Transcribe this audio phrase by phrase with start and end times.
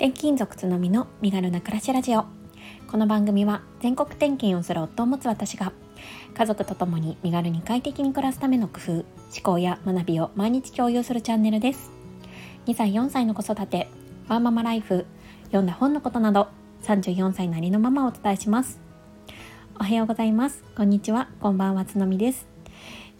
[0.00, 2.24] 転勤族つのみの身軽な暮らしラジオ。
[2.90, 5.74] この番組は全国転勤をする夫を持つ私が
[6.32, 9.04] 家族と共に身軽に快適に暮らすための工夫思
[9.42, 11.90] 考や学びを毎日共有するチャンネルです。
[12.64, 13.88] 2歳4歳の子育て
[14.26, 15.04] ワーママライフ
[15.48, 16.48] 読んだ本のことなど
[16.84, 18.80] 34歳なりのママをお伝えします。
[19.78, 20.64] おはようございます。
[20.74, 21.28] こんにちは。
[21.42, 22.48] こんばんはつのみです。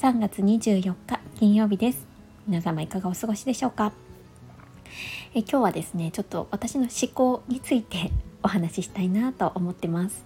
[0.00, 2.04] 3月24日金曜日です。
[2.48, 3.92] 皆様いかがお過ごしでしょうか？
[5.36, 8.12] え今日はですねちょっと私の思考について
[8.44, 10.24] お話ししたいなと思ってます。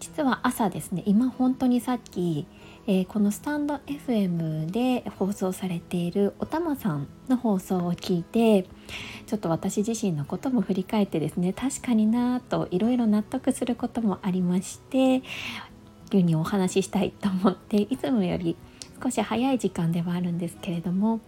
[0.00, 2.46] 実は朝ですね今本当にさっき、
[2.86, 8.66] えー、このスタンド FM で放送されているおたまさんの放送を聞いて
[9.26, 15.22] ちょっと私自身のことも振り返ってですね確かになといろいろ納得することもありましてい
[16.12, 18.56] うにお話ししたいと思っていつもより
[19.02, 21.20] 少し早い時間ではあるんですけれども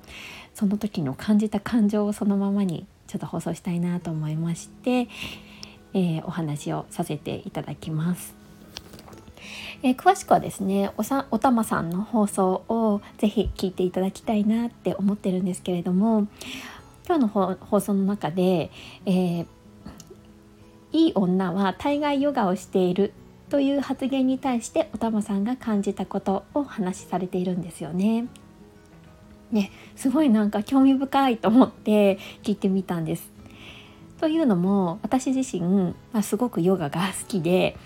[0.54, 5.08] その時の感じた感情をそのままにちょっと放送したいなと思いまして、
[5.94, 8.34] えー、お話をさせていただきます。
[9.82, 16.26] えー、詳しくはですねおさおたまさんの放送をぜひ聞いていただきたいなって思ってるんですけれども
[17.06, 18.70] 今日の放送の中で、
[19.06, 19.46] えー、
[20.92, 23.12] いい女は大概ヨガをしている
[23.50, 28.26] という発言に対しておたまさんが感じたことを話しされているんですよね。
[29.50, 33.30] ね、すごいなんか興味深いと思って聞いてみたんです。
[34.20, 37.76] というのも私自身、まあ、すごくヨガが好きで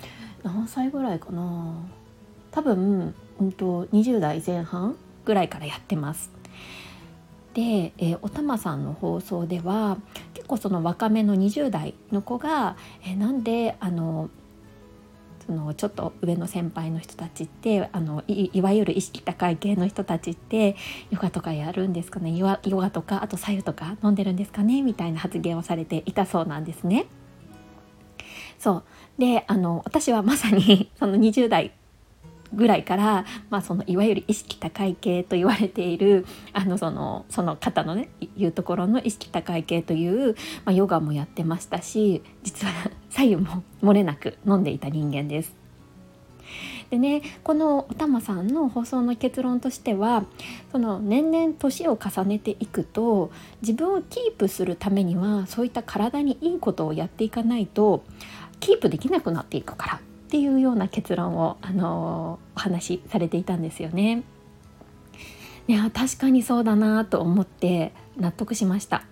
[0.42, 1.74] 何歳ぐらいかな
[2.50, 6.30] 多分、うんと、20代前半ぐらいからやってます。
[7.54, 9.98] で、えー、おたまさんの放送では
[10.32, 14.30] 結構その若めの20代の子が、えー、なんであの
[15.46, 20.76] そのちょっと上の先輩の人たちってあのいわゆる意識高い系の人たちって
[21.10, 27.06] ヨガとかやるんですかねヨガとかあと左右とか飲んでるんですかねみたいな発言をされていたそうなんですね。
[28.58, 28.84] そう
[29.18, 31.72] であの私はまさにその20代
[32.54, 42.72] ぐらいから、まあ、そのいわゆる意識高い系と言われているあのそのその方のねいうところの意識高い系という、まあ、ヨガもやってましたし実は
[43.10, 45.54] 左右も漏れなく飲んでいた人間です。
[46.90, 50.26] でねこのおたまさんの放送の結論としては
[50.72, 53.30] その年々年を重ねていくと
[53.62, 58.04] 自分をキープするためにはそういった体にいいことをやっていかないと
[58.60, 60.00] キープできなくなっていくから
[60.32, 64.22] っていうような結論を、あのお話しされていたんですよね。
[65.68, 69.04] いや確かにそうだなと思って納得しました。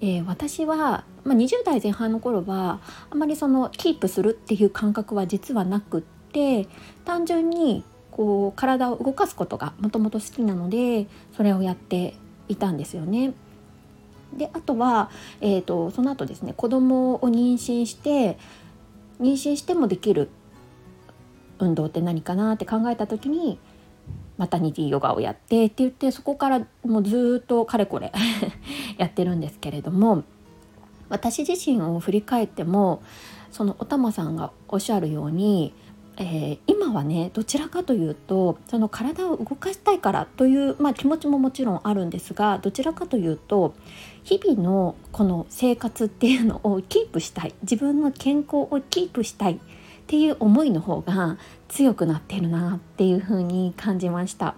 [0.00, 2.78] えー、私は、まあ、20代前半の頃は
[3.10, 6.68] あまりそのキープするっていう感覚は実はなくって
[7.04, 12.14] 単純にこう体を動かすことがもともと好きなのでそれをやって
[12.46, 13.32] いたんですよね。
[14.36, 18.38] であとは、えーとその後ですね子供を妊娠して
[19.20, 20.30] 妊娠してもできる
[21.58, 23.58] 運動って何かなって考えた時に
[24.38, 28.12] マタニティヨガをやってって言ってそこからもうずっとかれこれ
[28.96, 30.24] やってるんですけれども
[31.10, 33.02] 私自身を振り返っても
[33.50, 35.74] そのおたまさんがおっしゃるように、
[36.16, 43.74] えー、今はねどちらかというとその体を動かしたいからという、まあ、気持ちももちろんあるんですがどちらかというと
[44.22, 49.58] 日々のこの生活っていうのをキープしたい自分の健康をキープしたいっ
[50.06, 51.38] ていう思いの方が
[51.68, 54.56] 強くなってるなっていう風に感じました。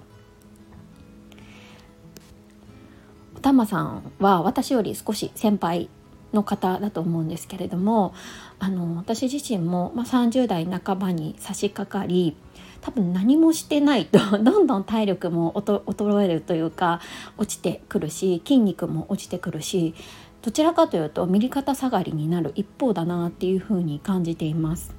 [3.36, 5.90] おたまさんは私より少し先輩
[6.32, 8.14] の方だと思うんですけれども
[8.58, 12.36] あの私自身も、まあ、30代半ばに差し掛かり
[12.80, 17.00] 多分何もしてないと どんどん体力も衰えるというか
[17.38, 19.94] 落ちてくるし筋肉も落ちてくるし
[20.42, 24.94] どちらかというと右肩下がりになる一方だなっていうふうに感じています。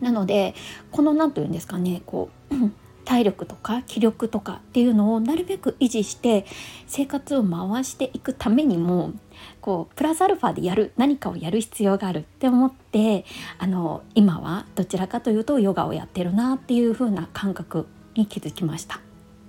[0.00, 0.54] なので
[0.90, 2.54] この何と言うんですかねこう
[3.04, 6.46] 体力とか気力とかっていうのをなるべく維持して
[6.86, 9.12] 生活を回していくためにも
[9.60, 13.24] こうプラスアルファでやる何かをやる必要があるって思って
[13.58, 19.00] あの今はどちらかというとヨガをやってるなっていう風な感覚に気づきました。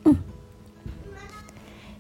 [0.06, 0.24] うん、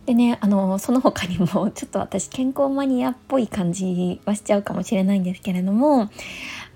[0.06, 6.10] でねあのその他にも ちょっと私健康マニアっぽい感じはしちゃうかもしれないんですけれども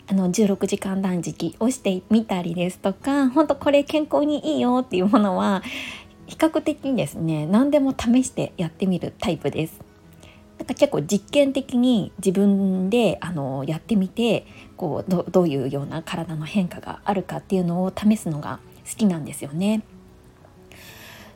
[0.07, 5.63] あの16時間断食をしてみたりですとか本当これ健康にいいよっていうものは
[6.27, 9.84] 比較的にですね何でも試してやってみるタイプです。
[10.57, 14.45] なんか結構実験的に自分であのやってみて
[14.77, 18.59] こうどういうような体の変化があるかっていうのを試すのが
[18.89, 19.83] 好きなんですよね。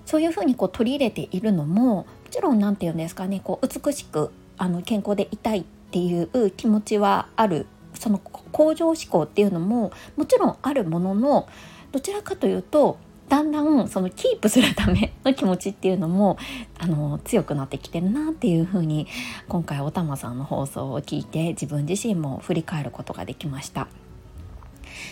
[0.06, 11.48] そういうふうにこう取り入れているのももちろん何て言うんですかねこう美しくあの健康でいたいっていう気持ちはあるその向上志向っていうのももちろんあるものの
[11.92, 12.98] どちらかというと
[13.30, 16.38] だんだんそのキープするための気持ちっていうのも
[16.80, 19.08] あの強くなってきてるなっていうふうに
[19.48, 23.88] 今回おたまさんの放送を聞いて自分自身も振り返ることができました。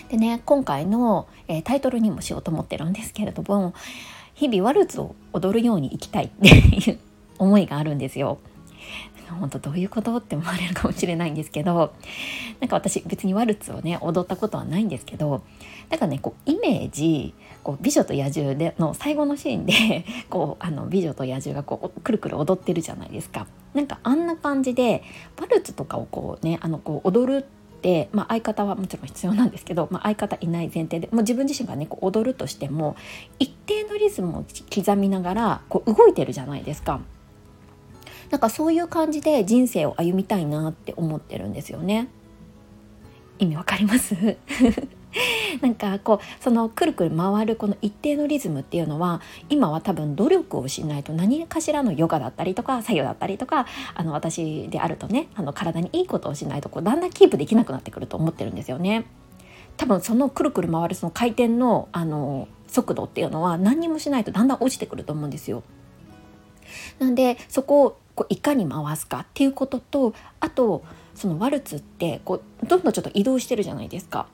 [0.10, 3.74] でね今回の、えー、タイトルにもしようと思ってるんですけれども
[4.34, 7.00] 日々ワルツを踊るように生きたいっていう
[7.38, 8.40] 思いがあるんですよ。
[9.40, 11.94] 本当どういうことって思われるかもしれないんですけど
[12.60, 15.44] なんか私別にワルツをね踊ったことはないんですけど
[15.90, 23.48] だからねこうイメージこう美女と野獣での最後のシーンで こうあの美女と野獣がこうくるくる踊ってるじゃないですか。
[23.74, 25.04] なんかあんな感じで
[25.40, 27.46] ワルツとかをこうねあのこう踊る
[27.82, 32.96] で、まあ、相方はもちろん必要なんですけど、まあ、相方いない前提でもう自分自身がねこう踊るとしても
[33.38, 37.02] 一定のリズムを刻みながらこう動いてるじゃないですか。
[38.30, 42.10] なんかそういう感じで人生を歩みたいなって思ってるんですよね。
[43.40, 44.16] 意味わかります？
[45.62, 53.66] なんかこうそのくるくる回るこの一定のリズムっていうのは今は多分努力をしないと何かしらのヨガだったりとか作業だったりとか
[53.96, 59.06] あの私であるとねあの体にいいことをしないとこうだんだんキープできなくなってくると思ってるんですよね。
[59.78, 65.64] 多分そのくるくる回るその回転のあの速度っていうのは何にもしないとだんだん落ちてくると思うんですよ。
[67.00, 70.84] なんでそここういかに回すかっていうこととあと
[71.14, 74.26] そのワルツってこうどんどんちょっと移動してるじゃないですか。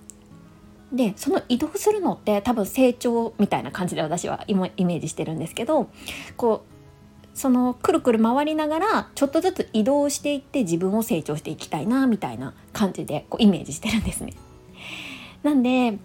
[0.93, 5.89] でその移動するのって多分成長みたいな感じで私はイメージしてるんですけど
[6.37, 14.33] こうそのくるくる回りながらちょっとずつ移動していって自分を成長していきたいなみたいな感じでこうイメージしてるんですね。
[15.41, 15.97] なんで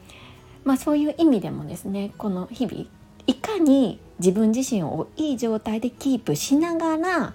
[0.65, 2.87] まあそういう意味でもですねこの日々
[3.29, 7.35] いかに自分自身をいい状態でキープしながら、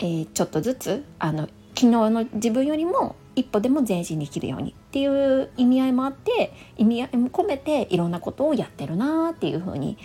[0.00, 9.96] えー、ちょっとずつあの昨日の自分よりも一歩でも前進できるようにっていう意味合いもあって意味合いも込めていろんなことをやってるなっていうふうに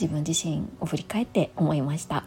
[0.00, 2.24] 自分自身を振り返って思いました。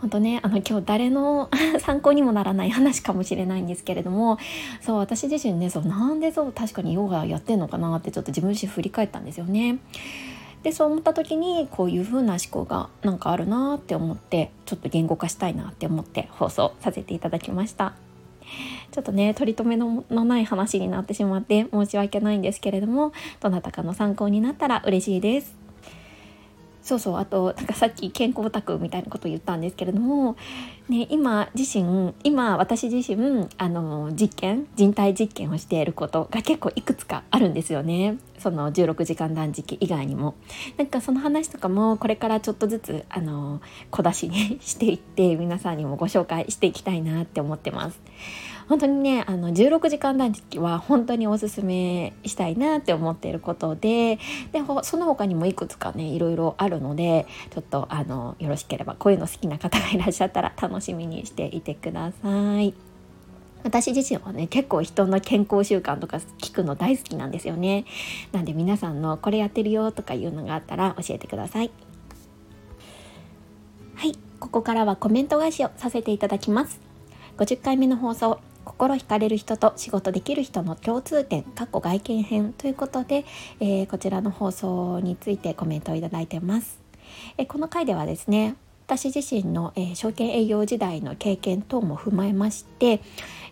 [0.00, 1.50] 本当ねあの今日誰の
[1.80, 4.38] 参考にもならない話かもしれないんですけれども
[4.80, 9.78] そう私自身ねそうなんでそう確かにヨガやってんのかなってちょっと自分自身振り返ったんですよね。
[10.62, 17.94] でそう思った時にこういう風な思考がなんかあるなって思ってちょっと言語化したいなって思って放送させていただきました。
[18.90, 25.54] ちょっとね取り留めのない話になってしまって申し訳ないんですけれどもどなたかの参考になったら嬉しいです。
[26.88, 30.36] そうそうあとなんかさっき健康オタクみたいなこと言ったんですけれども、
[30.88, 40.34] ね、今自身今私自身あの実験人体実験をしていることが結構いくつかあるんですよねその16時間断食以外にも
[40.76, 48.00] なんかその話とかもこれからちょっとずつあの小出しにしていって皆さんにもご紹介していきたいなって思ってます。
[48.68, 54.18] 本当にねあの16時間断食は本当におすすめしたいなって思っていることで
[54.52, 62.87] でその他にもいくつかねいろいろあるのでちょっとあのよろしければこういうの好きな方がいらっしゃったら楽しみにしていてください。
[63.64, 67.84] 私自身はね結構人の健康習慣とか聞くの大好きなんですよね。
[68.32, 71.70] なんで皆さんのこれやってるよとかいうのがあったら教えてください。
[73.94, 74.16] はい。
[74.40, 76.80] ここからはコメント返しをさせていただきます。
[77.36, 83.24] 50回目の放送心惹かれる人と仕事できる人の共通点かっこ外見編ということで、
[83.60, 86.78] えー、こちらの放送についてコメントをいただいてます、
[87.38, 88.56] え、この回ではですね
[88.88, 93.02] 私自身の、えー、証券営業時代の経験等も踏まえまして、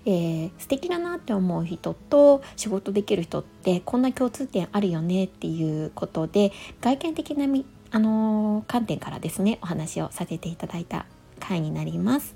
[0.06, 11.04] えー、素敵だなって思う人と仕事できる人ってこんな共通点あるよねっていうことで外見的なみあのー、観点からですねお話をさせていただいた
[11.38, 12.34] 回になります。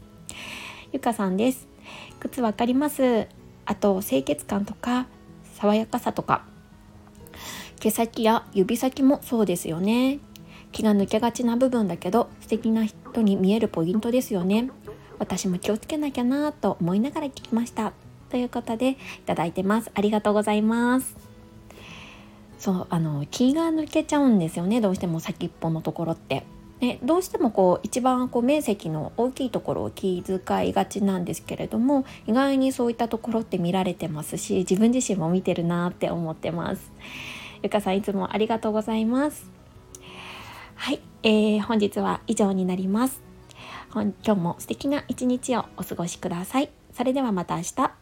[0.93, 1.69] ゆかさんです。
[2.21, 3.29] 靴わかります。
[3.65, 5.07] あと清潔感とか
[5.55, 6.45] 爽やかさとか
[7.81, 10.19] 毛先や指先もそうですよね。
[10.73, 14.71] 気が抜けがちな部分だけど素敵な人に見えるポイントですよね。
[15.19, 17.93] 私も気をつけなきゃなと思いながら聞きました。
[18.31, 18.97] ということでい
[19.27, 19.91] ただいてます。
[19.95, 21.17] ありがとうございます。
[22.59, 24.81] そうあの気が抜けちゃうんですよね。
[24.81, 26.45] どうしても先っぽのところって。
[26.81, 36.91] ね、どうしてもこう一番こう面積の大きいところを気遣いがちなんですけれども意外にそういったところって見られてますし自分自身も見てるなって思ってます。
[37.63, 39.60] ゆかさんいつもありがとうございます。
[40.83, 43.23] はい、えー、本日は以上になります。
[43.93, 46.71] 今日も素敵な一日をお過ごしください。
[46.95, 48.00] それではまた明日。